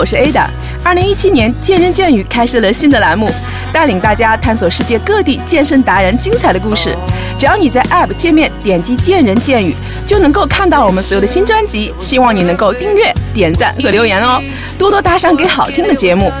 [0.00, 0.46] 我是 Ada。
[0.82, 3.30] 二零一七年，健人健语开设了新的栏目，
[3.70, 6.96] 带领大家探索世界各地健身达人精彩的故事。
[7.38, 9.76] 只要你在 App 界面点击“健人健语”，
[10.08, 11.92] 就能够看到我们所有的新专辑。
[12.00, 14.42] 希望你能够订阅、点赞和留言哦，
[14.78, 16.32] 多多打赏给好听的节目。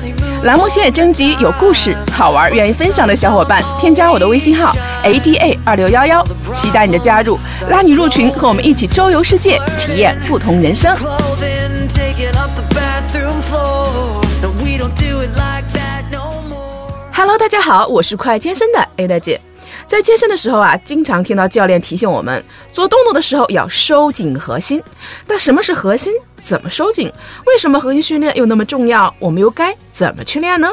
[0.44, 4.74] 栏目现在征集有故事、好玩、愿意分享的小伙伴，添加我的微信号
[5.04, 7.38] ada 二六幺幺，期待你的加入，
[7.68, 10.96] 拉你入群，和我们一起周游世界，体验不同人生。
[17.12, 19.40] Hello，大家好，我是快健身的 Ada 姐。
[19.88, 24.80] 在健身的时候啊，经常听到教练提醒我们，做动作的时候要收紧核心。
[25.26, 26.12] 但什么是核心？
[26.42, 27.12] 怎么收紧？
[27.46, 29.12] 为什么核心训练又那么重要？
[29.18, 30.68] 我们又该怎么去练呢？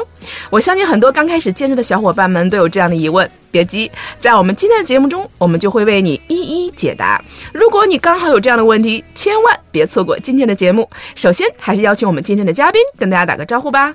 [0.50, 3.28] 我相信很多刚开始健身的小伙伴们都有这样的疑问。
[3.50, 7.22] 别急，在我们今天的节目中，我们就会为你一一解答。
[7.52, 10.88] 如果你刚好有这样的问题，千万别错过今天的节目。
[11.14, 13.94] 首先，还是邀请我们今天的嘉宾跟大家打个招呼吧。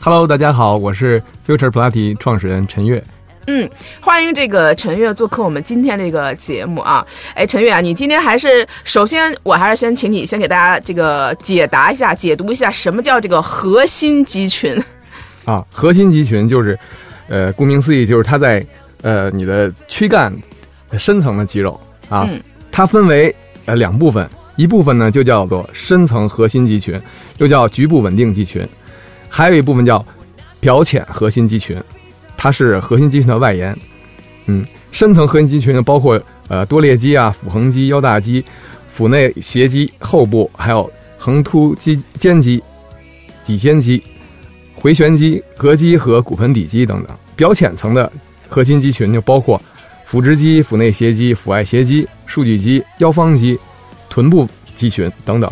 [0.00, 3.02] Hello，大家好，我是 Future p l a t y 创始人陈悦。
[3.46, 3.68] 嗯，
[4.00, 7.06] 欢迎这个陈悦做客我们今天这个节目啊！
[7.34, 14.82] 哎，陈悦啊，你今天还是首先，我还是先请你先给大家这个解答一下、解读一下什么叫这个核心集群
[15.44, 15.62] 啊？
[15.70, 16.78] 核心集群就是，
[17.28, 18.64] 呃，顾名思义，就是它在
[19.02, 20.34] 呃你的躯干
[20.98, 22.28] 深层的肌肉啊。
[22.70, 23.34] 它分为
[23.66, 27.00] 呃两部分，一部分呢就叫做深层核心肌群，
[27.38, 28.66] 又叫局部稳定肌群，
[29.28, 30.04] 还有一部分叫
[30.60, 31.80] 表浅核心肌群。
[32.36, 33.74] 它是核心肌群的外延，
[34.46, 38.44] 嗯，深层核心肌群呢，包括呃多裂肌啊、腹横肌、腰大肌、
[38.92, 42.62] 腹内斜肌、后部，还有横突肌、肩肌、
[43.44, 44.02] 底肩肌、
[44.84, 47.16] 回旋肌、膈肌和骨盆底肌等等。
[47.34, 48.12] 表浅层的
[48.50, 49.58] 核心肌群就包括
[50.04, 53.58] 腹直肌、腹内斜肌、腹外斜肌、竖脊肌、腰方肌、
[54.10, 55.50] 臀部肌群等等。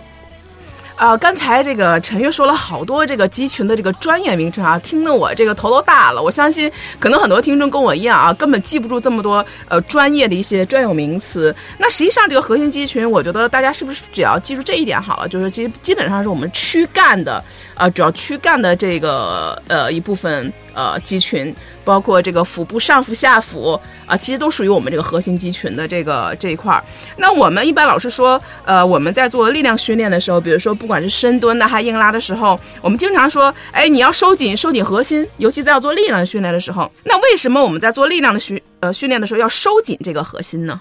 [1.02, 6.22] 啊，刚才这个陈悦说了好多这个肌群的这个专业名称啊，听得我这个头都大了。
[6.22, 11.52] 我相信可能很多听众跟我一样啊，根本记不住这么多呃专业的一些专有名词。
[11.76, 15.28] 那实际上这个核心肌群，我觉得大家是不是只要记住这一点好了？
[15.28, 17.42] 就是基基本上是我们躯干的，
[17.74, 21.54] 呃，主要躯干的这个呃一部分呃肌群。
[21.84, 23.72] 包括这个腹部上腹下腹
[24.06, 26.80] 啊，其实都属于我们这个核心肌群的这个这一块儿。
[27.16, 36.88] 那我们一般老师说，呃，我们在做力量训练的时候，比如说不管是深蹲呐，还硬拉的时候，我们经常说，哎，你要收紧收紧核心，尤其在要做力量训练的时候。
[37.02, 40.80] 那为什么我们在做力量的训呃训练的时候要收紧这个核心呢？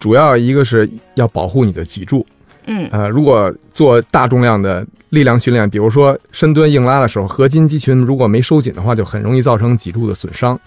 [0.00, 2.26] 主要一个是要保护你的脊柱。
[2.66, 10.58] 嗯，呃，如果做大重量的力量训练，比如说深蹲、硬拉的时候，核心肌群如果没收紧的话，就很容易造成脊柱的损伤。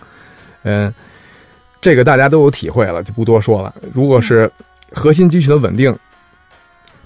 [0.64, 0.94] 嗯，
[1.82, 3.74] 这个大家都有体会了，就不多说了。
[3.94, 4.50] 如果是
[4.92, 5.96] 核心肌群的稳定，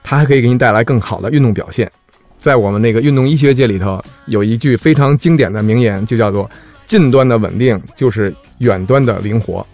[0.04, 1.90] 它还可以给你带来更好的运动表现。
[2.38, 6.50] 在我们那个运动医学界里头，有一句非常经典的名言，就叫做
[6.86, 9.66] “近端的稳定就是远端的灵活”。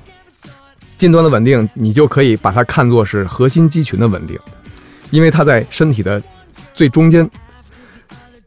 [0.98, 4.38] 近端的稳定，你就可以把它看作是核心肌群的稳定。
[5.10, 6.22] 因为它在身体的
[6.74, 7.30] 最中间，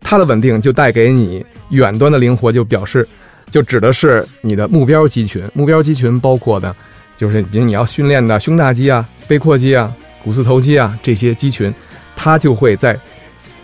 [0.01, 3.09] 它的稳定就带给你远端的灵活，就表示
[3.51, 5.43] 就指的是你的目标肌群。
[5.55, 6.75] 目标肌群包括的，
[7.17, 11.73] 就是比如你要训练的胸大肌啊、背阔肌啊、股四头肌啊这些肌群，
[12.15, 12.99] 它就会在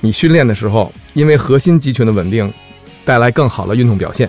[0.00, 2.52] 你训练的时候，因为核心肌群的稳定，
[3.04, 4.28] 带来更好的运动表现。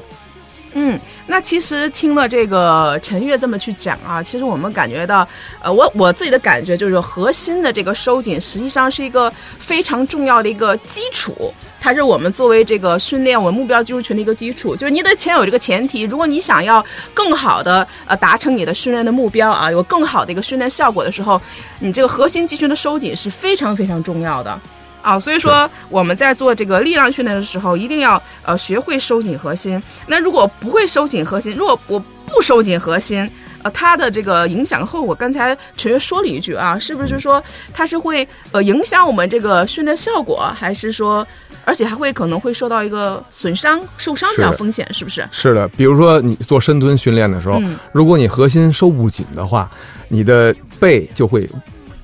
[0.74, 1.00] 嗯。
[1.30, 5.28] 那其实听了这个陈悦这么去讲啊，其实我们感觉到，
[5.62, 14.74] 呃，我我自己的感觉就是核心的这个收紧，实际上是一个非常重要的一个基础，它是我们作为这个训练我们目标肌肉群的一个基础。
[14.74, 16.84] 就是你得先有这个前提，如果你想要
[17.14, 21.42] 更好的呃达成你的训练的目标啊，有更好的一个训练效果的时候，
[21.80, 24.58] 你这个核心肌群的收紧是非常非常重要的。
[25.02, 29.82] 啊，所以说我们在做这个力量训练的时候，一定要呃学会收紧核心。
[30.06, 33.30] 那如果不会收紧核心，如果我不收紧核心，
[33.64, 37.42] 呃，它的这个影响后果，刚才陈悦说了一句啊，是不是说
[37.74, 41.26] 它是会呃影响我们这个训练效果，还是说，
[41.64, 45.28] 而且还会可能会受到一个损伤、受伤这样风险，是不是？
[45.32, 47.62] 是的，比如说你做深蹲训练的时候，
[47.94, 49.72] 如果你核心收不紧的话，
[50.10, 51.50] 你的背就会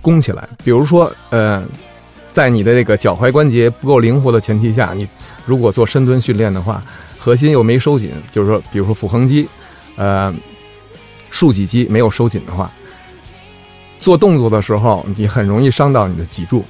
[0.01, 0.47] 弓起来。
[0.63, 1.61] 比如说，呃。
[2.33, 5.07] 在你的这个脚踝关节不够灵活的前提下，你
[5.45, 6.83] 如果做深蹲训练的话，
[7.19, 9.47] 核心又没收紧，就是说，比如说腹横肌，
[9.95, 10.33] 呃，
[11.29, 12.69] 竖脊肌没有收紧的话，
[13.99, 16.65] 做动作的时候你很容易伤到你的脊柱，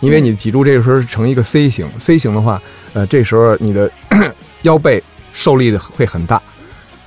[0.00, 2.60] 因为你脊柱这个时候成一个 C 型，C 型的话，
[2.92, 3.90] 呃，这时候你的
[4.62, 6.42] 腰背受力的会很大，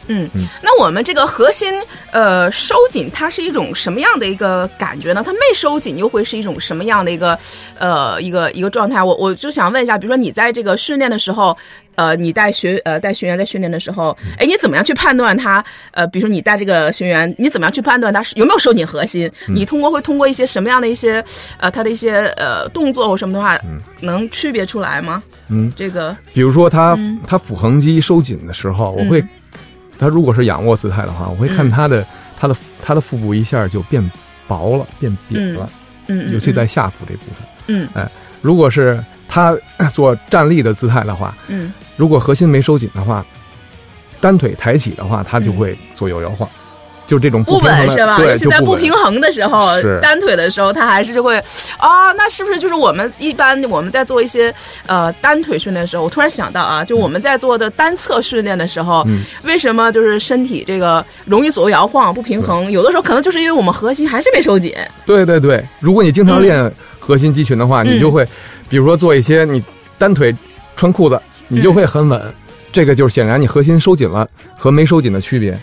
[0.09, 0.27] 嗯，
[0.61, 1.71] 那我们这个核心
[2.11, 5.21] 呃收紧，它是一种什么样的一个感觉呢？
[5.23, 7.37] 它没收紧又会是一种什么样的一个
[7.77, 9.01] 呃一个一个状态？
[9.01, 11.55] 我我就想问一下，比如说你在这个训练的时候，
[11.93, 15.63] 呃，你带学呃带学员在训练的时候，哎，你怎么样去判断他？
[15.91, 19.31] 呃，比如说你带这个学员，你怎么样去判断他是有没有收紧核心？
[19.47, 21.23] 你通过会通过一些什么样的一些
[21.59, 23.59] 呃他的一些呃动作或什么的话，
[24.01, 25.21] 能区别出来吗？
[25.49, 26.97] 嗯，这个比如说他
[27.27, 29.23] 他腹横肌收紧的时候，我会。
[29.99, 32.03] 他如果是仰卧姿态的话，我会看他的
[32.39, 34.01] 他的他的腹部一下就变
[34.47, 35.69] 薄了，变扁了，
[36.07, 38.09] 嗯，尤其在下腹这部分，嗯，哎，
[38.41, 39.55] 如果是他
[39.93, 43.23] 做站立的姿态的话，嗯，如果核心没收紧的话，
[44.21, 46.49] 单腿抬起的话，他就会左右摇晃。
[47.09, 48.17] 就这种不稳是吧？
[48.17, 49.67] 对，就在不平衡的时候，
[49.99, 51.35] 单腿的时候，他还是就会
[51.79, 54.53] 啊，那是不是就是我们一般我们在做一些
[54.85, 59.03] 呃单腿训练的时候，我突然想到啊，就我们在做的单侧训练的时候，
[59.41, 62.69] 为什么就是身体这个容易左右摇晃不平衡？
[62.69, 64.71] 有的时候可能就是因为我们核心还是没收紧。
[65.03, 68.23] 对对对，如果你经常练核心肌群的话，你就会，
[68.69, 69.63] 比如说做一些你
[69.97, 70.31] 单腿
[70.75, 72.21] 穿裤子，你就会很稳。
[72.71, 75.57] 这个就是显然你核心收紧了和没收紧的区别。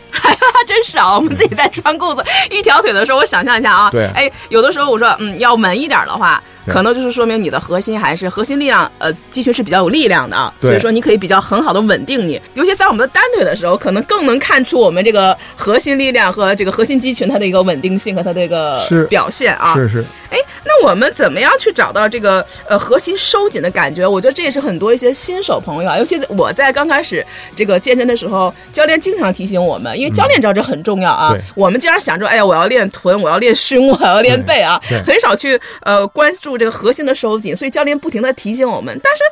[0.87, 20.38] 真少，我们自己在穿裤子一条腿的时候，我想象一下啊，对，哎，有的时候我说，嗯，要稳一点的话，可能就是说明你的核心还是核心力量，呃，肌群是比较有力量的啊，所以说你可以比较很好的稳定你，尤其在我们的单腿的时候，可能更能看出我们这个核心力量和这个核心肌群它的一个稳定性和它的一个表现啊，是是，哎。
[20.64, 24.06] 那我们怎么样去找到这个呃核心收紧的感觉？
[24.06, 27.25] 我觉得这也是很多一些新手朋友啊，尤其我在刚开始
[27.55, 31.32] 这个健身的时候，教练经常提醒我们，因为教练知道这很重要啊。
[31.55, 37.55] 我们经常想着，哎呀，我要练臀，我要练胸，我要练背啊，很少去呃关注这个核心的收紧。
[37.55, 39.23] 所以教练不停的提醒我们，但是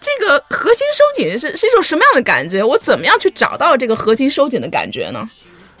[0.00, 2.64] 这个核心收紧是是一种什么样的感觉？
[2.64, 5.28] 我怎么样去找到这个核心收紧的感觉呢？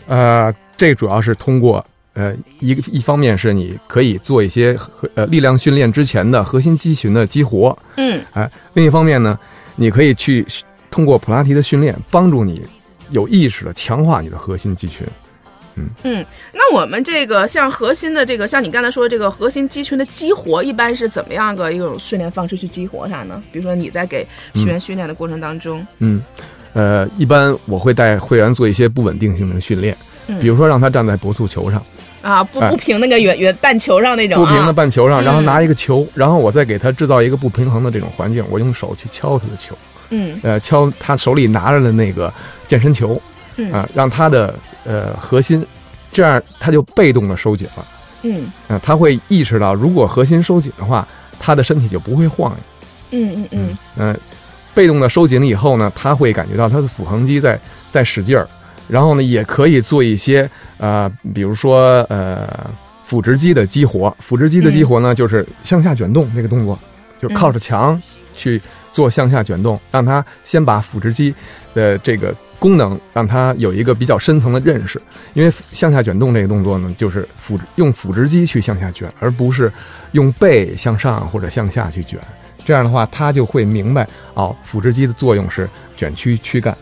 [0.06, 1.84] 呃，这主要是通过。
[2.18, 4.76] 呃，一个一方面是你可以做一些
[5.14, 9.38] 呃力量训练之前的核心肌群的激活，嗯，哎，另一方面呢，
[9.76, 10.44] 你可以去
[10.90, 12.60] 通过普拉提的训练，帮助你
[13.10, 15.06] 有意识的强化你的核心肌群，
[15.76, 16.26] 嗯嗯。
[16.52, 23.40] 那我们这个像核心的这个，像你刚才说的这个核心肌群的激活，一般是怎么样个一种训练方式去激活它呢？
[23.52, 26.20] 比如说你在给学员训练的过程当中，嗯，
[26.72, 29.96] 呃，一般我会带会员做一些不稳定性的训练，
[30.40, 31.80] 比如说让他站在搏速球上。
[32.28, 39.74] 啊，不不平那个圆圆半球上那种，不平的半球上，然后拿一个球，然后我再给他制造一个不平衡的这种环境，我用手去敲他的球，
[40.10, 42.30] 嗯，呃，敲他手里拿着的那个
[42.66, 43.18] 健身球，
[43.72, 44.54] 啊，让他的
[44.84, 45.66] 呃核心，
[46.12, 47.86] 这样他就被动的收紧了，
[48.24, 51.08] 嗯，啊，他会意识到，如果核心收紧的话，
[51.40, 52.58] 他的身体就不会晃悠，
[53.12, 54.20] 嗯嗯嗯，嗯，
[54.74, 57.58] 被动的收紧了以后呢，他会感觉到他的腹横肌在
[57.90, 58.46] 在使劲儿。
[58.88, 62.70] 然后呢，也可以做一些呃，比如说呃，
[63.04, 64.14] 腹直肌的激活。
[64.18, 66.78] 腹直肌的激活呢，就是向下卷动这个动作，
[67.20, 68.00] 就靠着墙
[68.36, 68.60] 去
[68.92, 71.34] 做向下卷动，让他先把腹直肌
[71.74, 75.00] 的这个功能，让他有一个比较深层的认识。
[75.34, 79.70] 因为向下卷动这个动作呢，就是腹用腹直肌去向下卷，而不是
[80.12, 82.18] 用背向上或者向下去卷。
[82.64, 86.76] 这样的话，他就会明白哦，腹直肌的作用是卷曲躯干。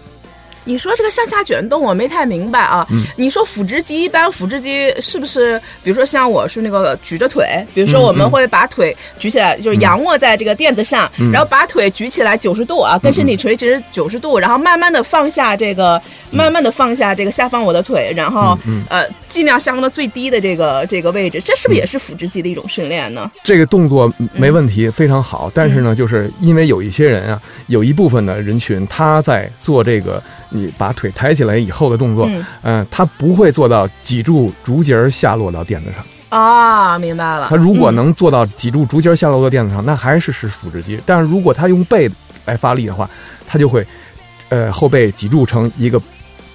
[0.67, 2.87] 你说这个向下卷动，我没太明白啊。
[3.15, 5.59] 你说腹直肌，一般腹直肌是不是？
[5.83, 18.59] 比如说像我是那个举着腿，比如说我们会把腿举起来，就是仰卧在这个垫子上，然后把腿举起来九十度啊，跟身体垂直九十度，然后慢慢的放下这个，慢慢的放下这个下方我的腿，然后
[18.91, 23.31] 呃尽量下方的最低的这个这个位置，这是不是也是腹直肌的一种训练呢？
[23.45, 25.49] 这个动作没问题，非常好。
[25.55, 30.21] 但是呢，就是因为有一些人啊，有一部分的人群他在做这个。
[30.51, 32.29] 你把腿抬起来以后的动作，
[32.63, 36.05] 嗯，他不会做到脊柱竹节下落到垫子上。
[36.29, 37.47] 啊，明白了。
[37.49, 41.01] 他如果能做到脊柱竹节下落到垫子上，那还是是腹直肌。
[41.07, 42.11] 但是如果他用背
[42.45, 43.09] 来发力的话，
[43.47, 43.87] 他就会，
[44.49, 46.01] 呃，后背脊柱成一个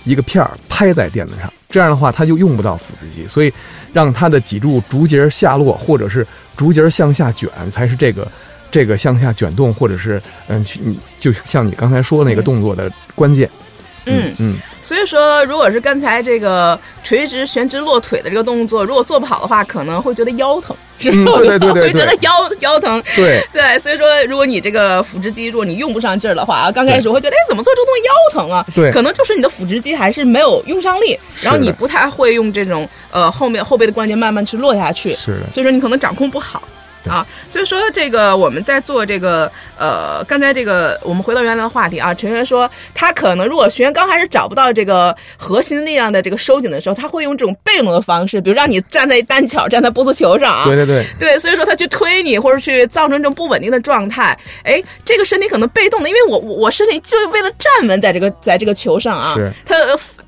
[0.03, 3.27] 一个片儿拍在垫子上，这样的话他就用不到腹直肌。
[3.27, 3.53] 所以，
[3.93, 6.25] 让他的脊柱竹节下落，或者是
[6.57, 8.27] 竹节向下卷，才是这个。
[8.74, 13.45] 这个向下卷动，或者是嗯，去你就像你刚才说那个动作的关键。
[13.50, 13.51] 嗯
[14.05, 21.34] 嗯嗯，所以说，如果是刚才这个垂直悬直落腿的这个动作，如果做不好的话，可能会觉得腰疼，是吧？
[21.38, 22.31] 对对对对，会觉得腰
[22.62, 23.01] 腰疼。
[23.15, 28.65] 对对，所以说，如果你这个腹直肌，如果你用不上劲儿的话啊，刚开始会觉得，哎，怎么做这个动作腰疼啊？
[28.74, 35.13] 对，可能就是你的腹直肌还是没有用上力，然后你不太会用这种呃后面后背的关节慢慢去落下去。
[35.15, 36.63] 是的，所以说你可能掌控不好。
[37.10, 37.25] 啊。
[37.48, 59.51] 所以说，这个我们在做这个呃，刚才这个我们回到原来的话题啊，陈员说他可能如果学员刚开始找不到这个核心力量的这个收紧的时候，他会用这种被动的方式，比如让你站在单脚站在波斯球上啊，对对对，对，所以说他去推你或者去造成这种不稳定的状态，哎，这个身体可能被动的，因为我我我身体就是为了站稳在这个在这个球上啊，是。
[59.65, 59.75] 他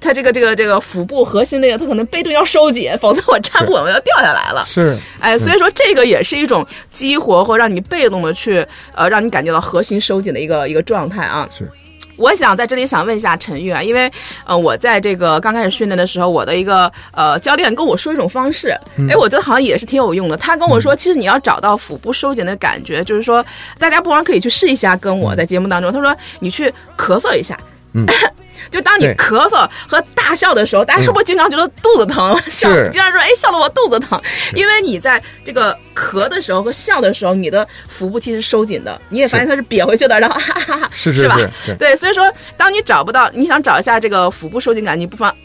[0.03, 4.63] 他这个这个这个腹部核心那个，它可能背顿要收紧，否则我站不稳，我要掉下来了。
[4.65, 11.47] 是，哎，所以说这个也是一种激活或让你被动的去呃，让你感觉到核心收紧的一个一个状态啊。
[11.55, 11.69] 是。
[12.15, 14.09] 我想在这里想问一下陈玉啊，因为
[14.45, 18.69] 呃，我在这个刚开始训练的时候，我的一个呃教练跟我说一种方式，
[19.09, 20.37] 哎，我觉得好像也是挺有用的。
[20.37, 23.43] 他跟我说，其实你要找到腹部收紧的感觉，就是说
[23.79, 24.95] 大家不妨可以去试一下。
[24.95, 27.59] 跟我在节目当中，他说你去咳嗽一下。
[27.93, 28.05] 嗯。
[28.71, 32.35] 就当你咳嗽和大笑的时候，大家是不是经常觉得肚子疼？
[32.49, 34.19] 笑经常说哎，笑得我肚子疼，
[34.55, 41.37] 因为你在这个咳的时候和笑的时候，你的腹部其实收紧的，你也发现它是瘪回去的，然后哈哈哈，是是吧？
[41.77, 45.35] 对，所以说当你找不到，你想找一下这个腹部收紧感，你不妨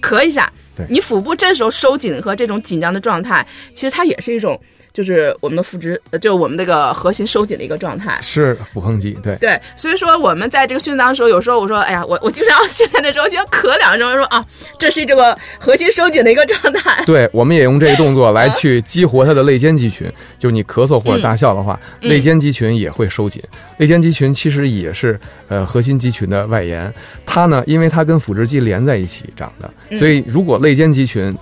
[0.00, 0.52] 咳一下，
[0.88, 3.44] 你腹部这时候收紧和这种紧张的状态，
[3.74, 4.60] 其实它也是一种。
[4.92, 9.58] 就是我们的腹直，呃，就我们这个核心收紧的一个状态，是腹横肌，对对。
[9.76, 14.44] 所以说我们在这个训练当中，有时候我说，哎呀，我 我经常训练的时候先咳两声，说啊，
[14.78, 17.02] 这是这个核心收紧的一个状态。
[17.06, 20.10] 对，我们也用这个动作来去激活它的肋间肌群。
[20.38, 23.42] 就是你咳嗽或者大笑的话，肋间肌群也会收紧。
[23.78, 25.18] 肋间肌群其实也是
[25.48, 26.92] 呃核心肌群的外延，
[27.24, 31.36] 它呢，因为它跟腹直肌连在一起长的，所以如果肋间肌群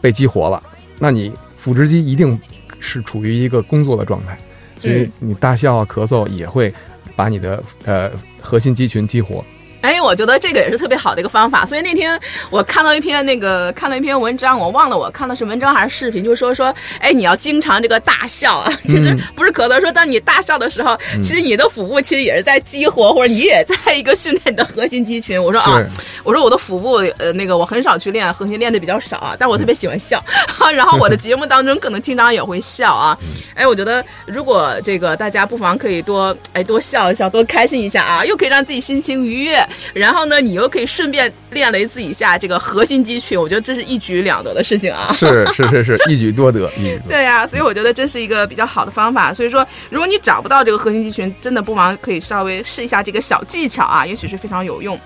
[0.00, 0.62] 被激活了，
[0.98, 2.40] 那你腹直肌一定。
[2.84, 4.38] 是处于一个工作的状态，
[4.78, 6.72] 所以你大笑啊、咳嗽也会
[7.16, 8.10] 把你的呃
[8.40, 9.42] 核心肌群激活。
[9.84, 11.66] 哎，我觉得这个也是特别好的一个方法。
[11.66, 18.72] 所以那天我看到一篇那个看了一篇文章，我忘了我看的是文章还是视频，就是说说，哎，你要经常这个大笑啊。
[18.88, 25.42] 其实不是咳嗽，说当你大笑的时候，其实你的腹部其实也是在激活，或者你也在一个训练你的核心肌群。
[25.42, 25.84] 我说啊，
[26.22, 30.22] 我说我的腹部呃那个我很少去练核心，练的比较少啊，但我特别喜欢笑。
[30.74, 33.18] 然后我的节目当中可能经常也会笑啊。
[33.54, 39.64] 哎，我觉得如果这个大家不妨可以多哎多笑一笑，多开心一下啊，又可以让自己心情愉悦。
[39.92, 45.06] 然后呢，你又可以顺便练了自己下这个核心肌群，我觉得这是一举两得的事情啊！
[45.12, 46.70] 是是是是，一举多得。
[47.08, 49.32] 对呀，所以我觉得这是一个比较好的方法。
[49.32, 54.98] 所以说，如果你找不到这个核心肌群，真的不妨可以稍微试一下这个小技巧啊，也许是非常有用。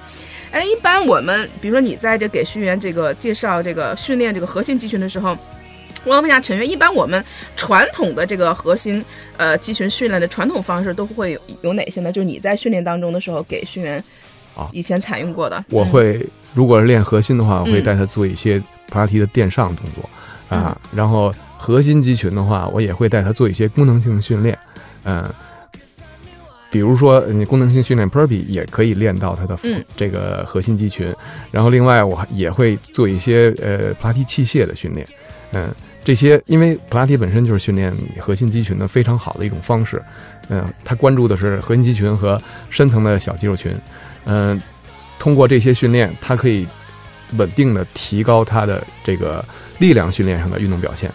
[0.51, 5.37] 哎，一般我们比如说你在这给学员这个介绍这个训练这个核心肌群的时候。
[6.05, 7.23] 我要问一下陈月，一般我们
[7.57, 9.05] 传统的这个核心
[9.37, 12.13] 呃肌群训练的传统方式都会有有哪些呢？
[12.13, 14.03] 就是你在训练当中的时候给学员
[14.59, 14.69] 啊。
[14.73, 15.65] 以前采用过的。
[15.71, 20.09] 我会如果是练核心的话，我会带他做一些普拉提的垫上动作
[20.55, 24.59] 啊，然后核心肌群的话，我也会带他做一些功能性训练，
[25.05, 25.25] 嗯，
[26.71, 29.59] 比如说你功能性训练 Perpy 也可以练到他的
[29.97, 31.15] 这个核心肌群，
[31.51, 35.07] 然后另外我也会做一些呃普拉提器械的训练，
[35.53, 35.69] 嗯。
[36.05, 40.03] 这些，因为普拉提本身就是训练核心肌群的非常好的一种方式，
[40.49, 43.77] 嗯，他关注的是核心肌群和深层的小肌肉群，
[44.25, 44.61] 嗯，
[45.19, 46.67] 通过这些训练，它可以
[47.37, 49.45] 稳定的提高他的这个
[49.79, 51.11] 力量训练上的运动表现，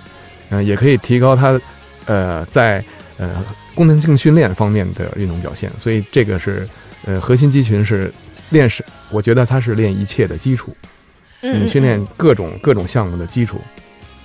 [0.49, 1.59] 嗯，也可以提高他
[2.05, 2.83] 呃在
[3.17, 3.43] 呃
[3.73, 6.67] 功能性训练方面的运动表现，所以这个是
[7.05, 8.13] 呃核心肌群是
[8.49, 10.75] 练是，我觉得它是练一切的基础，
[11.41, 13.59] 嗯，训练各种各种项目的基础。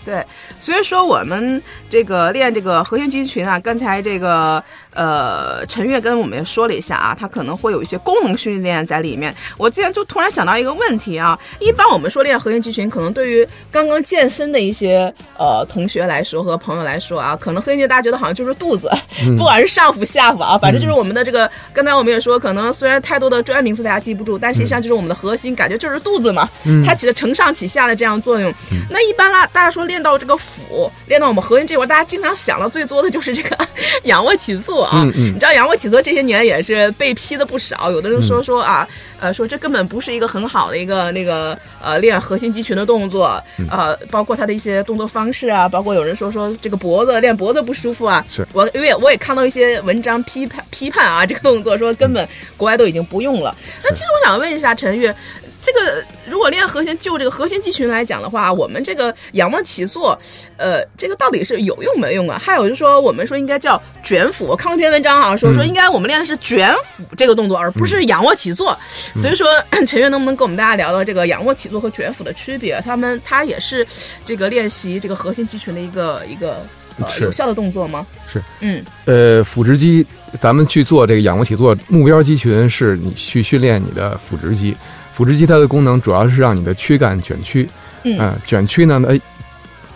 [0.04, 0.24] 对，
[0.58, 4.62] 所以说我们这个练这个核心肌群啊，刚才这个
[4.98, 9.32] 呃陈月跟我们也说了一下啊，它可能会有一些功能训练在里面。
[9.56, 18.90] 我今天就突然想到一个问题啊，一般我们说练核心肌群，可能对于刚刚健身的一些呃同学来说和朋友来说啊，可能核心肌大家觉得好像就是肚子，
[19.36, 21.50] 不管是上腹下腹啊，反正就是我们的这个。
[21.74, 26.48] 刚才我们也说，可能虽然太多的专业名词大家记不住，但实际上就是我们的核心，感觉就是肚子嘛，
[26.84, 28.50] 它起的承上启下的这样作用。
[28.88, 29.98] 那一般啦，大家说练。
[29.98, 33.58] 练到这个腹，练到我们核心这块，大家经常想到最多的就是这个
[34.04, 35.10] 仰卧起坐啊。
[35.14, 38.88] 你知道仰卧起坐这些年也是被批的不少，有的人说说啊，
[39.20, 48.24] 呃，说这根本不是一个很好的一个那个呃练核心肌群的动作，呃，包括他的一些动作方式啊，包括有人说说这个脖子练脖子不舒服啊。
[48.30, 53.56] 是我因为我也看到一些文章批判批判啊，这个动作说根本国外都已经不用了。
[53.82, 55.12] 那其实我想问一下陈玉。
[55.60, 60.18] 这个如果练核心，就这个核心肌群来讲的话，我们这个仰卧起坐，
[60.56, 62.38] 呃，这个到底是有用没用啊？
[62.40, 64.44] 还有就是说，我们说应该叫卷腹。
[64.44, 68.76] 我看过一篇文章，好像说说应该我们练的是卷腹这个动作，而不是仰卧起坐。
[69.16, 69.48] 所以说，
[69.86, 72.80] 陈月能不能跟我们大家聊聊这个仰卧起坐和卷腹的区别？
[72.84, 73.86] 他们他也是
[74.24, 76.64] 这个练习这个核心肌群的一个一个
[76.98, 78.06] 呃有效的动作吗？
[78.32, 80.06] 是，嗯呃，腹直肌，
[80.40, 84.76] 咱们去做这个仰卧起坐，目标肌群是你去训练你的腹直肌。
[85.18, 87.68] 腹直肌它的功能主要是让你的躯干卷曲，
[88.04, 89.20] 嗯呃卷曲呢，它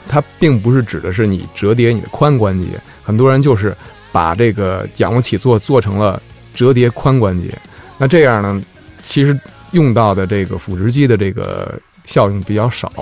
[0.09, 2.71] 它并不是指的是你折叠你的髋关节，
[3.05, 3.73] 很多人就是
[4.11, 6.21] 把这个仰卧起坐做成了
[6.55, 7.57] 折叠髋关节，
[7.99, 8.61] 那这样呢，
[9.01, 9.39] 其实
[9.71, 12.93] 用到的这个腹直肌的这个效应比较少。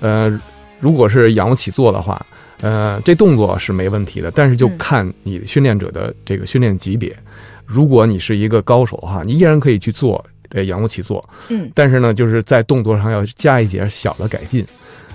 [0.00, 0.38] 呃，
[0.78, 2.20] 如果是仰卧起坐的话，
[2.60, 7.16] 呃，这动作是没问题的，但是就嗯看你训练者的这个训练级别。
[7.64, 14.64] 如果你是一个高手的话，你依然可以去做呃仰卧起坐，嗯但是呢，就是在动作上要加一点小的改进，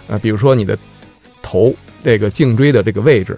[0.07, 0.77] 呃，比如说你的
[1.41, 3.37] 头这个颈椎的这个位置，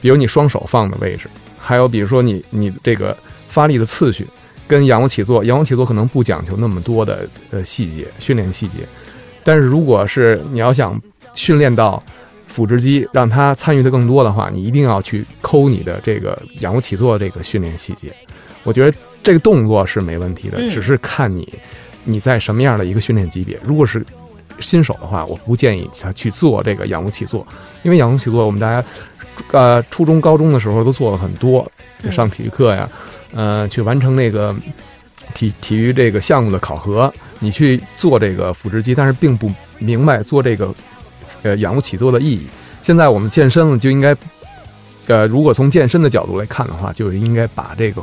[0.00, 3.16] 比如你双手放的位置，还有比如说你你这个
[3.48, 4.26] 发力的次序，
[4.66, 8.78] 跟仰卧起坐，仰卧起坐可能不讲究那么多的呃细节训练细节，
[9.44, 11.00] 但是如果是你要想
[11.34, 12.02] 训练到
[12.46, 18.12] 腹直肌，让它参与的更多的话，你一定要去抠你的这个仰卧起坐这个训练细节。
[18.62, 21.48] 我觉得这个动作是没问题的，嗯只是看你
[22.04, 23.58] 你在什么样的一个训练级别。
[23.62, 24.04] 如果是
[24.60, 27.46] 新手的话，我不建议他去做这个仰卧起坐，
[27.82, 28.86] 因为仰卧起坐我们大家
[29.50, 31.70] 呃初中、高中的时候都做了很多，
[32.02, 32.88] 嗯上体育课呀，
[33.32, 34.54] 呃，去完成那个
[35.34, 40.72] 体体育这个项目的考核，你去做这个腹直肌，但是并不明白做这个
[41.42, 42.46] 呃仰卧起坐的意义。
[42.80, 44.14] 现在我们健身了，就应该
[45.06, 48.02] 呃，如果从健身的角度来看的话，就应该把这个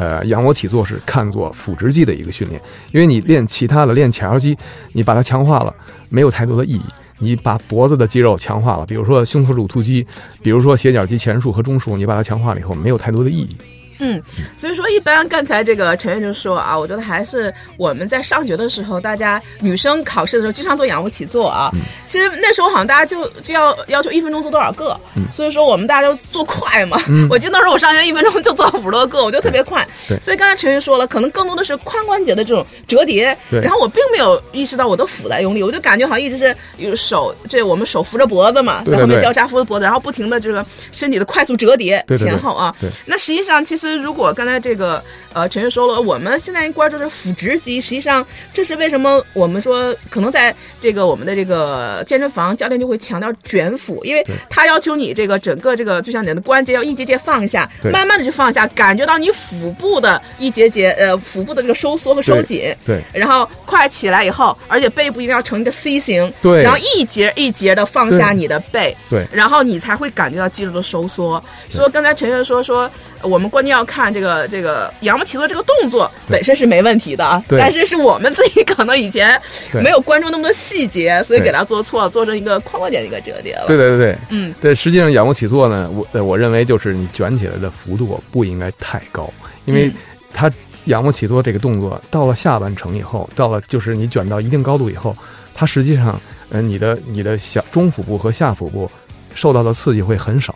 [0.00, 2.58] 呃仰卧起坐是看作腹直肌的一个训练，
[2.90, 4.56] 因为你练其他的练前肌，
[4.92, 5.74] 你把它强化了，
[6.10, 6.82] 没有太多的意义。
[7.18, 10.06] 你把脖子的肌肉强化了，比如说胸锁乳突肌，
[10.40, 13.54] 比如说斜角肌前束和中束，你把它强化了以后，没有太多的意义。
[14.00, 14.20] 嗯，
[14.56, 21.70] 所以说一般刚才这个陈月就说啊，我觉得还是我们在上学的时候，大家女生考试的时候经常做仰卧起坐啊。
[21.74, 21.80] 嗯。
[22.06, 25.22] 其实那时候好像大家就就要要求一分钟做多少个，嗯。
[25.30, 26.98] 所以说我们大家都做快嘛。
[27.28, 29.86] 我记得那时候我上学一分钟就做五十多个，我就特别快。
[30.08, 30.18] 对。
[30.18, 33.60] 所以刚才陈月说了，可能更多的是髋关节的这种折叠，对。
[33.60, 42.74] 然后我并没有意识到我的腹在用力，我就感觉好像一直是有手这我们手扶着脖子嘛，在后面交叉扶着脖子，然后不停的这个身体的快速折叠前后啊。
[42.80, 42.88] 对。
[43.06, 57.90] 那实际上，其实如果刚才这个呃陈月说了，我们现在关注的是腹直肌，实际上这是为什么我们说可能在这个我们的这个健身房教练就会强调卷腹，因为他要求你这个整个这个就像你的关节要一节节放下，对。
[57.90, 62.74] 慢慢的去放下，感觉到你腹部的一节节呃腹部的这个收缩和收紧。
[62.84, 63.02] 对。
[63.12, 66.62] 然后快起来以后，而且背部一定要成一个 C 型，对。
[66.62, 69.26] 然后一节一节的放下你的背，对。
[69.32, 71.42] 然后你才会感觉到肌肉的收缩。
[71.68, 72.90] 所以刚才陈月说说，呃
[73.22, 77.58] 我们关键要看这个这个仰卧起坐这个动作本身是没问题的啊，对。
[77.58, 79.40] 但是是我们自己可能以前
[79.72, 83.64] 没有关注那么多细节，所以给它做错了，做成一个髋关节的一个折叠了。
[83.66, 83.98] 对对对。
[83.98, 89.32] 对，嗯，对，实际上仰卧起坐呢，我呃我认为就是你卷起来的幅度不应该太高，
[89.64, 89.94] 因为嗯。
[90.32, 90.50] 它
[90.84, 95.14] 仰卧起坐这个动作到了下半程以后，到了就是你卷到一定高度以后，
[95.52, 96.18] 它实际上
[96.50, 98.88] 呃你的你的小中腹部和下腹部
[99.34, 100.54] 受到的刺激会很少，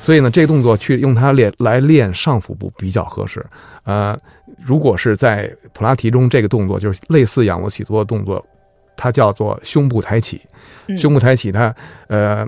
[0.00, 3.44] 所以呢这个动作去用它练来练上腹部比较合适。
[3.84, 4.16] 呃，
[4.62, 8.44] 如果是在普拉提中这个动作就是类似仰卧起坐的动作，
[8.96, 10.40] 它叫做胸部抬起。
[10.86, 11.74] 嗯胸部抬起它，
[12.08, 12.46] 呃，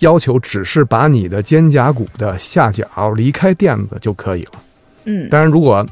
[0.00, 4.62] 要求只是把你的肩胛骨的下角离开垫子就可以了。
[5.04, 5.86] 嗯当然，如果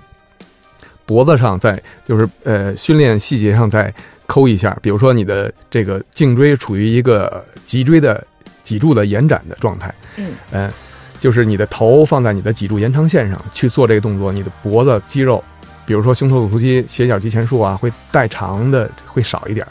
[1.04, 3.92] 脖子上在就是呃训练细节上再
[4.26, 8.26] 抠一下，比如说你的这个颈椎处于一个脊椎的
[8.72, 10.72] 脊柱的延展的状态，嗯嗯、
[11.20, 15.44] 就是你的头放在你的脊柱延长线上去做这个动作，你的脖子肌肉，
[15.84, 19.66] 比如说胸锁乳突肌、斜角肌前束啊，会代偿的会少一点。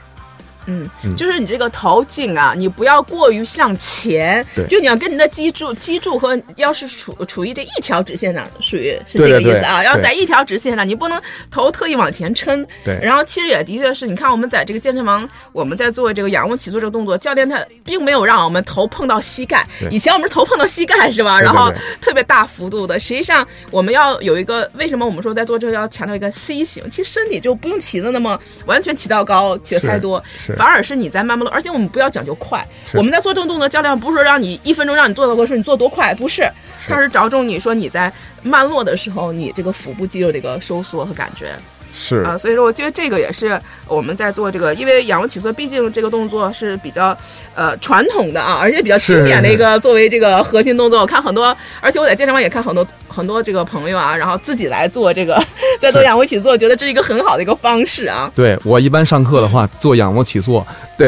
[0.65, 12.65] 嗯嗯，就是你这个头颈啊，你不要过于向前，对就你要跟你的脊柱、脊柱和要是处处于这一条直线上，属于是这个意思啊，要在一条直线上，你不能头特意往前撑。
[12.83, 21.39] 对然后其实也的确是，你看我们在这个健身房，我们在做这个仰卧起坐这个动作，教练他并没有让我们头碰到膝盖，对以前我们是头碰到膝盖是吧？
[21.39, 26.89] 然后特别大幅度的，实际上我们要有一个，为什么我们说在做这个要强调一个 C 型？
[26.89, 32.65] 其实身体就不用起的那么完全起到高，起的太多，是反而是你在慢慢的，而且我们不要讲究快。
[32.93, 36.49] 我们在做这个动作，教练不是说让你一分钟让你做到过，说你做多快，不是，
[36.87, 38.11] 他是着重你说你在
[38.41, 41.55] 慢落的时候，你这个腹部肌肉这个收缩和感觉。
[41.91, 47.17] 是啊，所以说我觉得这个也是我们在做这个，因为仰卧起坐毕竟这个动作是比较
[47.53, 50.99] 呃传统的啊，而且比较经典的一个作为这个核心动作。
[51.01, 55.41] 我看很多，而且我在健身房也看很多很多这个朋友啊，然后自己来做这个，
[55.81, 58.31] 在做仰卧起坐，觉得这是一个很好的一个方式啊。
[58.35, 60.65] 对我一般上课的话，做仰卧起坐，
[60.97, 61.07] 带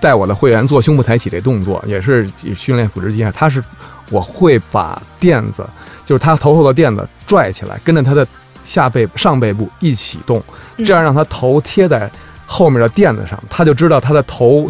[0.00, 3.32] 带我的会员做胸部抬起这动作，也是训练腹直肌啊。
[3.34, 3.62] 他是
[4.10, 5.64] 我会把垫子，
[6.04, 8.26] 就是他头后的垫子拽起来，跟着他的
[8.64, 10.42] 下背上背部一起动，
[10.84, 12.10] 这样让他头贴在
[12.46, 14.68] 后面的垫子上，他就知道他的头，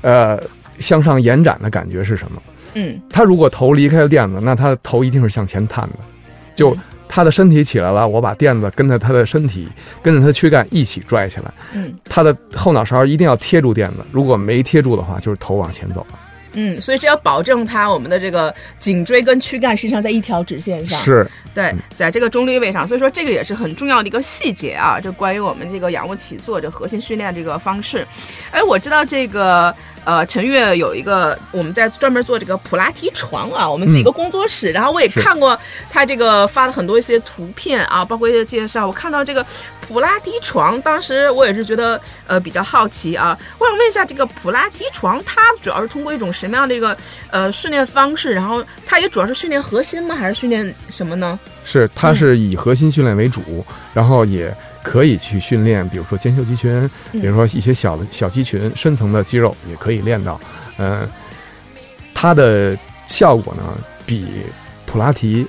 [0.00, 0.40] 呃，
[0.78, 2.42] 向上延展的感觉是什么。
[2.74, 5.98] 嗯，他如果头离开了垫子，那他的头一定是向前探的，
[6.54, 6.76] 就
[7.08, 9.68] 他的身体起来了，我把垫子跟着他的身体，
[10.02, 11.52] 跟着他的躯干一起拽起来。
[11.74, 16.18] 嗯，他的后脑勺一定要贴住垫子，如果没贴住的话，就是头往前走了。
[16.54, 20.98] 嗯，所以这要保证它我们的这个颈椎跟躯干实际上在一条直线上。
[21.00, 25.00] 是，对，在这个中立位上，所以说这个也是很重要的一个细节啊。
[25.00, 28.06] 这关于我们这个仰卧起坐这核心训练这个方式，
[28.50, 35.58] 哎，我知道这个呃陈月有一个我们在专门做这个普拉提床啊，我们自己一个工作室，然后我也看过
[35.90, 39.44] 他这个发的很多一些图片啊，包括一些介绍，我看到这个
[39.86, 46.96] 普拉提床，当时我也是觉得呃比较好奇啊，我想问一下这个普拉提床，它主要是通过一种什么样的一个
[47.30, 48.32] 呃训练方式？
[48.32, 50.14] 然后它也主要是训练核心吗？
[50.14, 51.38] 还是训练什么呢？
[51.64, 60.40] 是，它是以核心训练为主，然后也可以去训练，比如说肩袖肌群，比如说一些小的小肌群、深层的肌肉也可以练到。
[60.78, 61.06] 嗯，
[62.14, 63.62] 它的效果呢
[64.06, 64.26] 比
[64.86, 65.46] 普拉提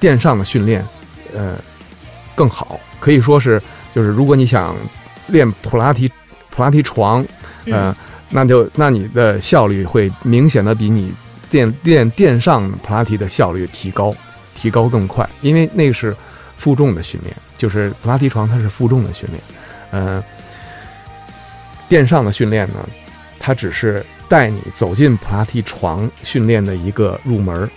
[0.00, 0.86] 垫上的训练
[1.34, 1.56] 呃
[2.34, 3.62] 更好，可以说是
[3.94, 4.76] 就是如果你想
[5.26, 6.10] 练普拉提
[6.50, 7.24] 普拉提床，
[7.66, 7.94] 呃，
[8.30, 11.12] 那就那你的效率会明显的比你
[11.50, 14.14] 电电电上普拉提的效率提高。
[14.54, 16.14] 提高更快，因为那是
[16.56, 19.42] 负重的训练，就是普拉提床它是负重的训练，
[19.90, 20.22] 嗯，
[21.88, 22.88] 电上的训练呢，
[23.40, 27.68] 它只是带你走进普拉提床训练的一个入门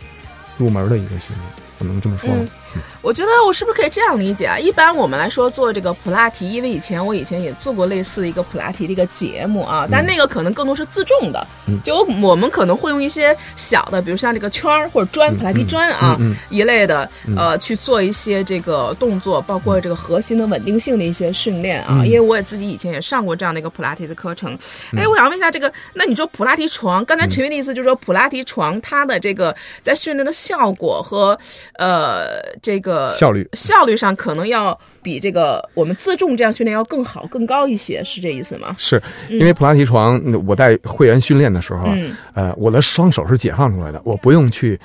[0.57, 1.41] 入门的一个训练，
[1.79, 2.45] 我能这么说吗？
[3.01, 4.57] 我觉得我是不是可以这样理解啊？
[4.57, 11.47] 一般我们来说做这个普拉提，因为以前我以前也做过类似一个普拉提的一个节目啊，但那个可能更多是自重的，
[11.83, 16.17] 就我们可能会用一些小的，比如像这个圈儿或者砖、普拉提砖啊
[16.49, 22.03] 一类的，呃，去做一些这个动作，包括这个核心的稳定性的一些训练啊。
[22.05, 24.57] 因为我也自己以前也上过这样的一个普拉提的课程。
[24.97, 31.37] 哎，我想问一下，这个那你说普拉提床，刚才陈云的意思就是说普拉提床它的这个在训练的效果和
[31.73, 32.95] 呃这个。
[33.11, 38.75] 效率效率上可能要比这个我们自重这样训练要更好更高一些，是这意思吗？
[38.79, 41.87] 是因为普拉提床，我在会员训练的时候，
[42.33, 44.79] 呃，我的双手是解放出来的，我不用去，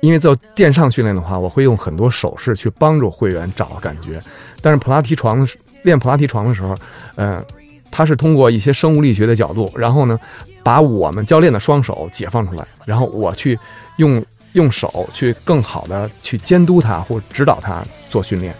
[0.00, 4.20] 因为做电上训练的话，我会用很多手势去帮助会员找感觉。
[4.60, 5.46] 但是普拉提床
[5.82, 6.74] 练普拉提床的时候，
[7.16, 7.44] 嗯，
[7.90, 10.18] 它是通过一些生物力学的角度，然后呢，
[10.62, 13.58] 把我们教练的双手解放出来，然后我去
[13.96, 14.22] 用。
[14.52, 18.54] 用手去更好的去监督他或指导他做训练，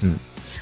[0.00, 0.16] 嗯，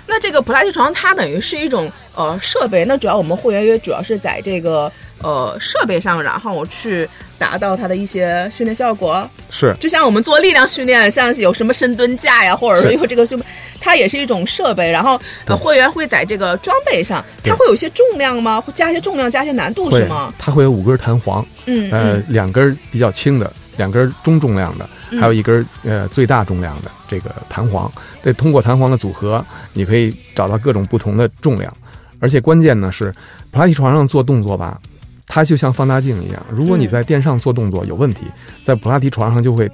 [0.06, 4.90] 那这个普拉提床它等于是一种呃设备，那主要我们会员约主要是在这个
[5.22, 9.28] 呃设备上，然后去达到它的一些训练效果。
[9.50, 13.40] 是，就像我们做力量训练，像有什么深蹲架呀，或者说有这个训，
[13.80, 14.90] 它也是一种设备。
[14.90, 15.20] 然后
[15.56, 18.60] 会员会在这个装备上，它会有一些重量吗？
[18.60, 20.34] 会加一些重量，加一些难度是吗？
[20.38, 23.52] 它会有五根弹簧，嗯，呃，两根比较轻的。
[23.78, 24.86] 两根中重量的，
[25.18, 27.90] 还有一根呃最大重量的这个弹簧，
[28.22, 31.74] 这通过弹簧的组合，你可以找到各种不同的重量，
[32.20, 33.14] 而且关键呢是
[33.50, 34.78] 普拉提床上做动作吧，
[35.26, 38.26] 它就像放大镜一样，如果你在垫上做动作有问题，
[38.64, 39.70] 在普拉提床上就会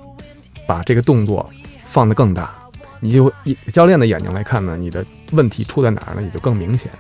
[0.69, 1.49] 把这个动作
[1.87, 2.51] 放得更大，
[3.01, 6.91] 你就以教练的眼睛来看呢，你的问题出在哪儿呢，也就更明显。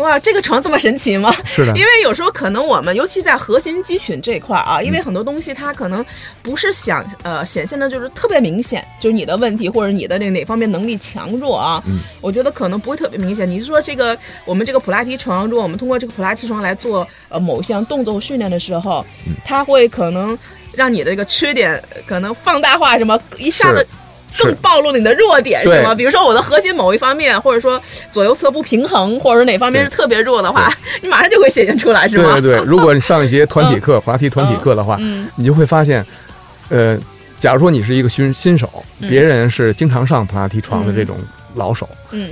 [0.00, 1.32] 哇，这个床这么神奇吗？
[1.44, 6.04] 是的，因为有时候可能我们，尤其在核心肌群这块儿啊，因为很多东西它可能
[6.42, 11.82] 不是想呃显现的，就是特别明显，就是你的问题或者你的这哪方面能力强弱啊。
[11.86, 13.48] 嗯，我觉得可能不会特别明显。
[13.48, 19.04] 你是说这个我们这个普拉提床，如果我们通过这个普拉提床来做呃某一项动作训练的时候，
[19.44, 20.38] 它会可能
[20.72, 23.86] 让你的这个缺点可能放大化，什么一下子。
[24.38, 25.94] 更暴露你的弱点是吗？
[25.94, 27.80] 比如说我的核心某一方面，或者说
[28.12, 32.34] 左右侧不平衡，或者说哪方面是特别弱的话， 你马上就会显现出来，是吗？
[32.34, 34.98] 对对对，如果你上一节团体 课、滑梯团体课的话，
[35.36, 36.04] 你就会发现，
[36.68, 36.98] 呃，
[37.38, 38.68] 假如说你是一个新新手，
[39.00, 41.16] 别人是经常上普拉提床的这种
[41.54, 42.30] 老手，嗯，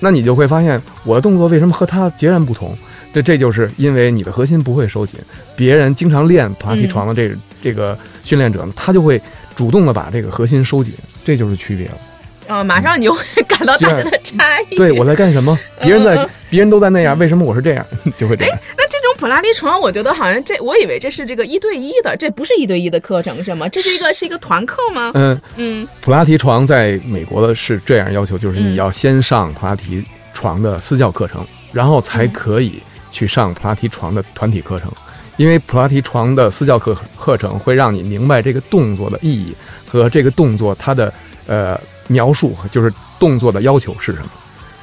[0.00, 2.76] 那你就会发现我的动作为什么和他截然不同？
[3.12, 5.20] 这这就是因为你的核心不会收紧，
[5.54, 9.20] 别人经常练普拉提床的这这个训练者呢，他就会。
[9.56, 10.92] 主动的把这个核心收紧，
[11.24, 11.98] 这就是区别了。
[12.46, 14.76] 啊、马上你就会感到大家的差异。
[14.76, 15.58] 对我在干什么？
[15.80, 17.86] 别人在，别人都在那样，为什么我是这样？
[18.18, 18.58] 就会这样。
[18.76, 23.66] 那这种普拉提床，我觉得好像这，我以为这是这个一对一的，这不是一对一的课程是吗？
[23.70, 25.10] 这是一个是一个团课吗？
[25.14, 34.92] 嗯，嗯普拉提床在美国的是这样要求，就是你要先上普拉提床的私教课程，然后才可以去上普拉提床的团体课程。
[35.36, 39.54] 因为普拉提床的私教课课程会让你明白这个动作的意义
[39.86, 41.12] 和这个动作它的
[41.46, 44.28] 呃描述，就是动作的要求是什么。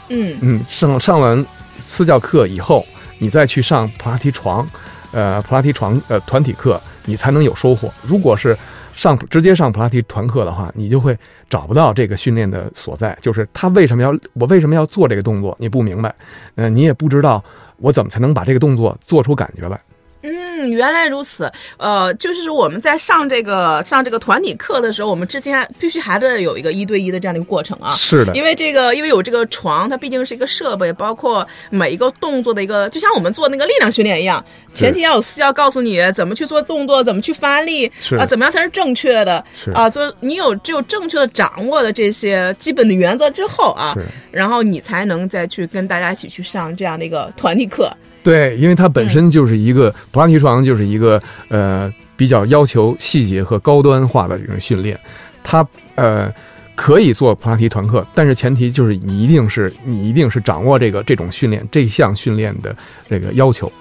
[0.10, 1.46] 嗯嗯，上上完
[1.80, 2.86] 私教课以后，
[3.18, 4.68] 你再去上普拉提床，
[5.12, 7.90] 呃，普拉提床呃团体课，你才能有收获。
[8.02, 8.58] 如果是
[8.94, 11.18] 上直接上普拉提团课的话，你就会
[11.50, 16.14] 找不到这个训练的所在，就是他为什么要我为什么要做这个动作，你不明白，
[16.56, 17.42] 呃，你也不知道
[17.78, 19.80] 我怎么才能把这个动作做出感觉来。
[20.24, 21.52] 嗯，原来如此。
[21.78, 27.92] 呃，就是我们在上这个上这个团体课的时候，我们之前必须还得有一个一对一的这样的一个过程啊。
[27.92, 47.92] 是的，因为这个，因为有这个床，它毕竟是一个设备，包括每一个动作的一个，就像我们做那个力量训练一样，前期要有私教告诉你怎么去做动作，怎么去发力，是啊，怎么样才是正确的是啊，就你有只有正确的掌握了这些基本的原则之后啊是，然后你才能再去跟大家一起去上这样的一个团体课。
[48.24, 55.00] 对，因为它本身就是一个普拉提床，就是一个呃比较要求细节和高端化的这种训练。
[55.44, 56.32] 它呃
[56.76, 62.76] 可以做普拉提团课，但是前提就是你一定是你一定是掌握这个这种训练这项训练的
[63.10, 63.72] 这个要求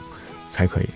[0.48, 0.88] 才可以。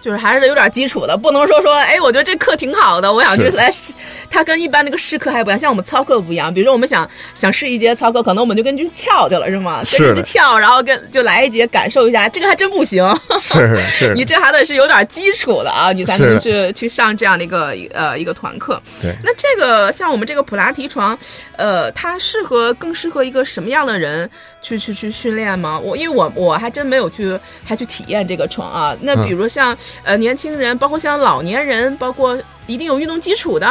[0.00, 3.92] 就是还是有点基础的，不能说说，哎，我觉得这课挺好的，我想去是来试。
[4.30, 6.52] 它跟一般那个试课还不一样，像我们操课不一样。
[6.52, 9.82] 比如说我们想想试一节操课，可能我们就跟着去跳去了，是吗？
[9.84, 13.04] 是的跟着去跳，然后跟就来一节感受一下，这个还真不行。
[13.38, 18.80] 是是， 你这还得是有点基础的啊，你才能去去上这样的一个呃一个团课。
[19.02, 21.18] 对那这个像我们这个普拉提床，
[21.56, 24.30] 呃，它适合更适合一个什么样的人
[24.62, 25.78] 去去去训练吗？
[25.78, 28.96] 我因为我我还真没有去还去体验这个床啊。
[29.00, 33.66] 那比如像、呃年轻人，包括像老年人，包括一定有运动基础的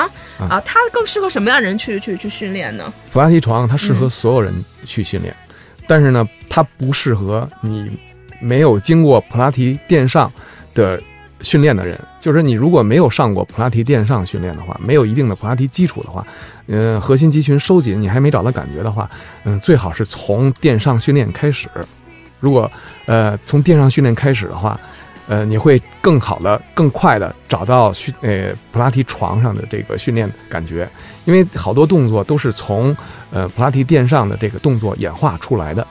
[0.49, 2.91] 啊，他更适合什么样的人去去去训练呢？
[3.11, 4.53] 普拉提床它适合所有人
[4.85, 5.35] 去训练，
[5.87, 7.89] 但是呢，它不适合你
[8.41, 10.31] 没有经过普拉提垫上
[10.73, 11.01] 的
[11.41, 11.99] 训练的人。
[12.19, 16.25] 就是你如果没有上过普拉提垫上训练的话，没有一定的普拉提基础的话，
[16.67, 19.09] 嗯、核心肌群收紧你还没找到感觉的话，
[19.43, 21.67] 嗯，最好是从垫上训练开始。
[22.39, 22.69] 如果
[23.05, 24.79] 呃从垫上训练开始的话，
[25.27, 30.89] 呃，你会更好的、更快的找到训呃普拉提床上的这个训练感觉，
[31.25, 32.95] 因为好多动作都是从
[33.31, 35.85] 呃普拉提垫上的这个动作演化出来的，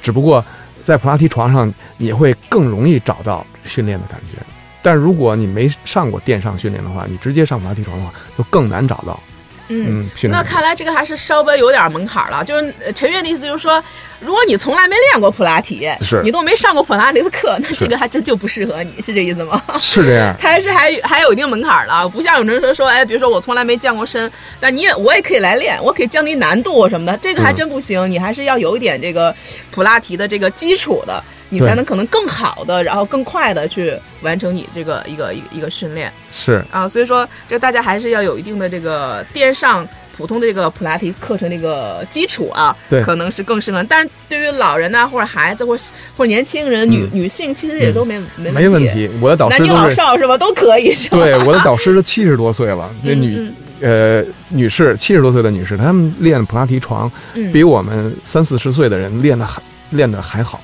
[0.00, 0.44] 只不过
[0.82, 4.38] 在普拉提床上你会更容易找到训练的感觉，
[4.82, 9.20] 但如果你没上过电上训练的话，你直接上普拉提床的话，就更难找到
[9.68, 10.02] 嗯。
[10.02, 10.42] 嗯那。
[10.42, 12.44] 看来这个还是稍微有点门槛了。
[12.44, 13.82] 就是呃陈悦的意思就是说，
[14.20, 16.20] 如果你从来没练过普拉提，是。
[16.22, 19.62] 你都没上过普拉提的课，那这个还真就不适合你，是这意思吗？
[19.78, 24.30] 是这样， 它还是还还有一定门槛了，不像有人说说，哎，比如说我从来没降过身，
[24.60, 29.34] 但你也我也可以来练，我可以降低难度什么的，这个还嗯真不行，你还是要有一点这个
[29.70, 36.12] 普拉提的这个基础的，你才能可能更好的，然后更快的去完成你这个一个一个一个训练。
[36.30, 36.62] 是。
[36.70, 39.88] 啊，所以说这大家还是要有一定的这个垫上。
[40.20, 43.82] 普通的这个普拉提课程这个基础啊，对可能是更适合。
[43.84, 45.82] 但是对于老人呐、或者孩子，或者
[46.14, 49.08] 或者年轻人、女嗯女性，其实也都没、没没问题。
[49.22, 50.36] 我的导男女师都是老少是吧？
[50.36, 51.16] 都可以是吧？
[51.16, 60.60] 对我的导师都七十多岁了，那女嗯呃女士七十多岁的女士，她们练普拉提床嗯，比我们三四十岁的人练的还练的还好。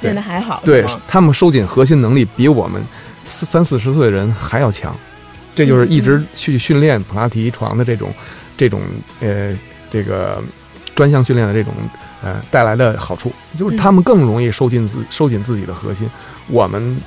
[0.00, 2.82] 练的还好，对是吗他们收紧核心能力比我们
[3.24, 4.94] 四三四十岁的人还要强，
[5.54, 8.12] 这就是一直去训练普拉提床的这种
[8.56, 8.80] 这种
[9.20, 9.58] 呃
[9.90, 10.42] 这个
[10.94, 11.72] 专项训练的这种
[12.22, 16.08] 呃带来的好处，就是他们更容易收紧自收紧自己的核心，
[16.48, 16.98] 我们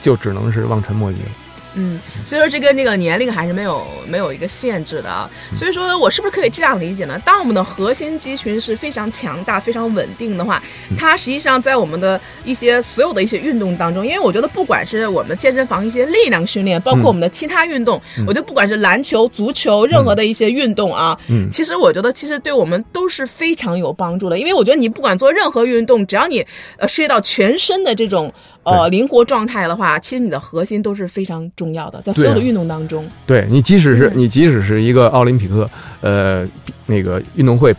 [0.00, 1.28] 就只能是望尘莫及了。
[1.74, 5.28] 嗯，所以说这跟这个年龄还是没有没有一个限制的啊。
[5.54, 7.20] 所以说我是不是可以这样理解呢？
[7.24, 10.62] 当我们的核心肌群是非常强大、非常稳定的话，
[10.98, 21.48] 它实际上在我们的一些所有的一些运动当中，因为我觉得不管是我们健身房一些力量训练，包括我们的其他运动，我觉得不管是篮球、足球，任何的一些运动啊，嗯。
[21.50, 26.44] 其实我觉得其实对我们都是非常有帮助的，因为我觉得你不管做任何运动，只要你
[26.78, 28.32] 呃涉及到全身的这种
[28.64, 33.06] 呃灵活状态的话，其实你的核心都是非常重要的，在所有的运动当中。
[33.26, 35.68] 对你，即使是嗯你，即使是一个奥林匹克
[36.00, 36.46] 呃
[36.84, 37.74] 那个运动会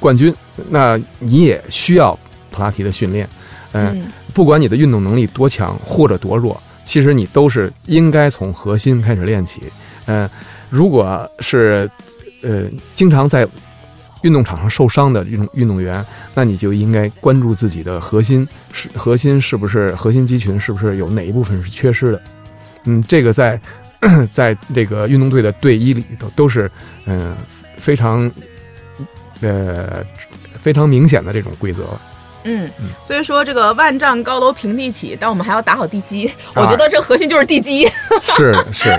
[0.00, 0.34] 冠军，
[0.70, 2.18] 那你也需要
[2.50, 3.28] 普拉提的训练。
[3.72, 9.60] 嗯，嗯不管你的运动能力多强或者多弱，其实你都是应该从核心开始练起。
[10.06, 10.28] 嗯、
[10.70, 11.90] 如果是
[12.42, 13.46] 呃经常在
[14.22, 22.20] 运动场上受伤的运动运动员，那你就应该关注自己的核心是核心是不是核心肌群是不是有哪一部分是缺失的。
[22.86, 23.60] 嗯，这个在
[24.32, 26.70] 在这个运动队的队医里头都是
[27.06, 27.36] 嗯、
[27.76, 28.30] 非常
[29.40, 30.04] 呃
[30.58, 31.98] 非常明显的这种规则。
[32.46, 32.70] 嗯，
[33.02, 36.26] 所以说这个万丈高楼平地起，但我们还要打好地基。
[36.54, 37.86] 啊我觉得这核心就是地基。
[38.22, 38.98] 是是，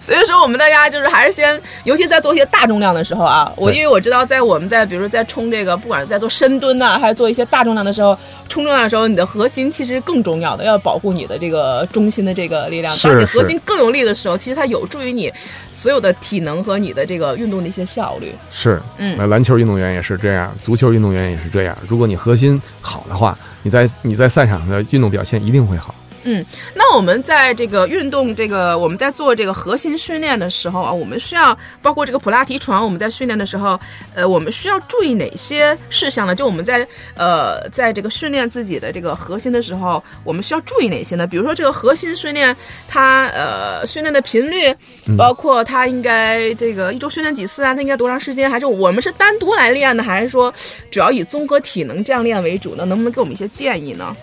[0.00, 12.92] 所以说我们大家就是还是先，尤其在做一些大重量的时候啊，我因为我知道在我们在比如说在冲这个，不管是在做深蹲呐、还是做一些大重量的时候，冲重量的时候，你的核心其实更重要的，要保护你的这个中心的这个力量。
[12.94, 15.32] 是当你核心更有力的时候，其实它有助于你
[15.72, 18.34] 所有的体能和你的这个运动的一些效率。
[18.50, 21.76] 是，嗯那篮球运动员也是这样，足球运动员也是这样。
[21.88, 25.94] 如果你核心好的话，你在你在赛场上的运动表现一定会好。
[26.22, 33.80] 嗯，那我们在这个运动这个我们在做这个核心训练的时候啊，我们需要包括这个普拉提床，我们在训练的时候，
[34.14, 36.34] 呃，我们需要注意哪些事项呢？
[36.34, 41.26] 就我们在呃在这个训练自己的这个核心的时候，我们需要注意哪些呢？
[41.26, 42.54] 比如说这个核心训练，
[42.86, 44.74] 它呃训练的频率，
[45.16, 47.74] 包括它应该这个一周训练几次啊？
[47.74, 48.50] 它应该多长时间？
[48.50, 50.02] 还是我们是单独来练呢？
[50.02, 50.52] 还是说
[50.90, 52.84] 主要以综合体能这样练为主呢？
[52.84, 54.14] 能不能给我们一些建议呢？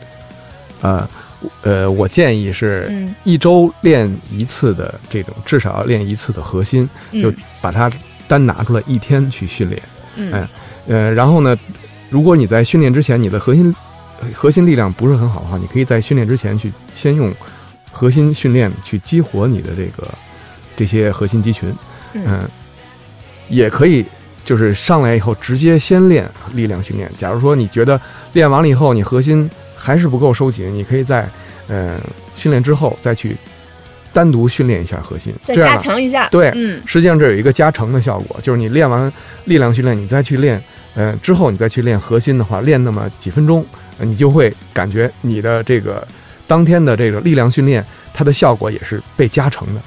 [0.83, 1.09] 呃
[1.61, 7.91] 呃，我建议是嗯一周练一次的这种，至少要练一次的核心，就嗯把它
[8.27, 9.81] 单拿出来一天去训练。
[10.15, 10.49] 嗯哎
[10.87, 11.55] 呃，然后呢，
[12.09, 13.75] 如果你在训练之前你的核心
[14.33, 17.31] 核心力量不是很好的话，你可以在训练之前去先用
[17.91, 20.07] 核心训练去激活你的这个
[20.75, 21.71] 这些核心肌群，
[22.13, 22.49] 嗯嗯，
[23.49, 24.03] 也可以
[24.43, 27.11] 就是上来以后直接先练力量训练。
[27.17, 27.99] 假如说你觉得
[28.33, 29.47] 练完了以后你核心
[29.77, 31.29] 还是不够收紧，你可以在
[31.67, 31.99] 呃
[32.35, 33.37] 训练之后再去
[34.11, 36.27] 单独训练一下核心，再加这样呢强一下。
[36.29, 39.11] 对嗯实际上这有一个加成的效果，就是你练完
[39.45, 40.61] 力量训练，你再去练，
[40.95, 43.63] 呃，之后你再去练核心的话，练那么几分钟，
[43.99, 46.05] 呃你就会感觉你的这个
[46.47, 49.81] 当天的这个力量训练，它的效果也是被加成的。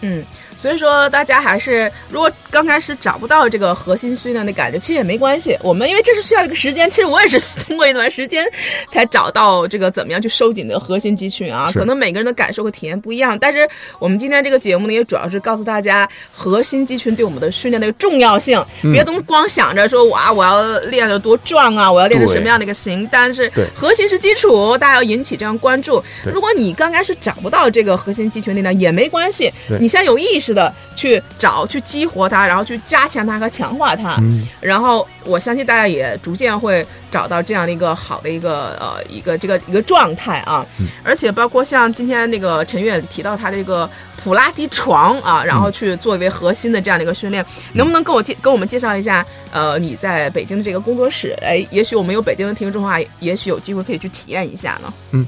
[0.00, 0.22] 嗯，
[0.56, 5.56] 所以说大家还是如果刚开始找不到这个核心训练的感觉，其实也没关系。
[5.62, 8.46] 我们因为这是需要一个时间，其实我也是通过一段时间
[8.90, 11.70] 才找到这个怎么样去收紧的核心肌群啊。
[11.72, 18.58] 可能每个人的感受和体验不一样，但是我们今天这个节目呢，也主要是告诉大家核心肌群对我们的训练的重要性。
[18.82, 26.02] 嗯别总光想着说哇，我要练得多壮啊，我要练成什么样的一个型，但是对核心是基础，大家要引起这样关注。
[26.32, 34.16] 如果你刚开始找不到这个核心肌群力量也没关系，你先有意识的去找、去激活它，然后去加强它和强化它。
[34.20, 40.66] 嗯，然后我相信大家也逐渐会找到这样的一个好的一个呃一个这个一个状态啊，
[41.02, 43.88] 而且包括像今天那个陈月提到他这个
[44.22, 49.24] 普拉提床啊，然后去作为核心的这样的一个训练，能不能跟我介跟我们介绍一下？
[49.52, 54.92] 呃，你在北京的这个工作室，哎，也许我们有北京的听众的话，也许有机会可以去体验一下呢。
[55.12, 55.26] 嗯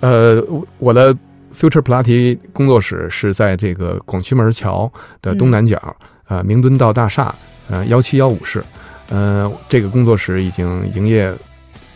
[0.00, 1.16] 呃，我我的
[1.58, 4.90] Future 普拉提工作室是在这个广渠门桥
[5.22, 5.96] 的东南角，
[6.28, 7.34] 呃，明敦道大厦，
[7.70, 8.62] 呃，幺七幺五室。
[9.08, 11.32] 呃，这个工作室已经营业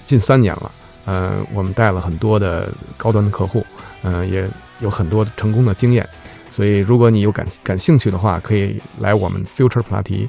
[0.06, 0.72] 近三年了。
[1.04, 3.64] 呃，我们带了很多的高端的客户，
[4.02, 6.08] 呃，也有很多成功的经验。
[6.50, 10.26] 所以，如果你有感感兴趣的话，可以来我们 Future 普拉提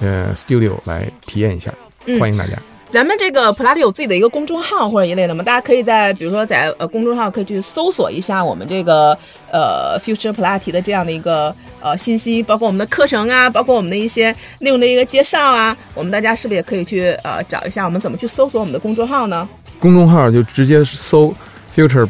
[0.00, 1.72] 呃 Studio 来体验一下，
[2.06, 2.58] 嗯欢迎大家。
[2.92, 5.42] 咱们这个普拉提有自己的一个公众号或者一类的吗？
[5.42, 9.16] 大家可以在比如说在呃公众号可以去搜索一下我们这个
[9.50, 19.48] 呃 Future 普拉提的这样的一个呃信息，包括我们的课程啊，包括我们的一些内容的一个介绍啊，我们大家是不是也可以去呃找一下我们怎么去搜索我们的公众号呢？
[19.80, 21.34] 公众号就直接搜
[21.74, 22.06] Future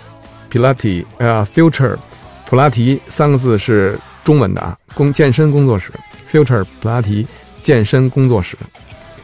[0.51, 1.97] Pilati 呃 Future
[2.45, 5.92] 普拉提三个字是中文的啊，工健身工作室
[6.29, 7.25] Future 普拉提
[7.62, 8.57] 健身工作室。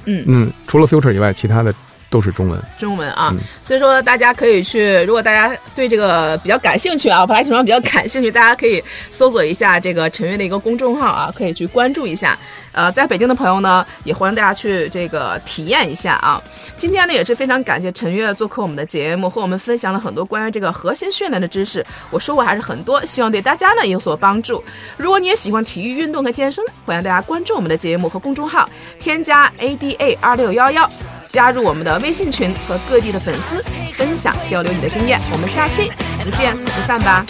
[0.08, 0.24] 嗯。
[0.26, 1.72] 嗯，除了 Future 以外，其他的
[2.10, 2.60] 都是中文。
[2.78, 12.38] 中文啊，嗯所以说大家可以去，如果大家对这个比较感兴趣啊，普拉提床比较感兴趣，大家可以搜索一下这个陈悦的一个公众号啊，可以去关注一下。
[12.72, 16.40] 呃，在北京的朋友呢，也欢迎大家去这个体验一下啊。
[16.76, 24.62] 今天呢，也是非常感谢陈悦做客我们的节目，和我们分享了很多关于这个核心训练的知识，我收获还是很多，希望对大家呢有所帮助。
[24.96, 28.68] 如果你也喜欢体育运动和健身，欢迎大家关注我们的节目和公众号，
[29.00, 30.88] 添加 ADA 二六幺幺。
[31.28, 33.62] 加入我们的微信群，和各地的粉丝
[33.96, 35.20] 分享交流你的经验。
[35.32, 35.92] 我们下期
[36.24, 37.24] 不见不散吧。